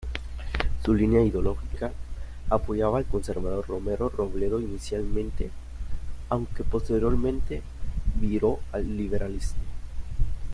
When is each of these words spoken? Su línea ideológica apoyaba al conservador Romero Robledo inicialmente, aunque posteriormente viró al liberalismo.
Su 0.83 0.95
línea 0.95 1.21
ideológica 1.21 1.91
apoyaba 2.49 2.97
al 2.97 3.05
conservador 3.05 3.67
Romero 3.67 4.09
Robledo 4.09 4.59
inicialmente, 4.59 5.51
aunque 6.27 6.63
posteriormente 6.63 7.61
viró 8.19 8.59
al 8.71 8.97
liberalismo. 8.97 9.61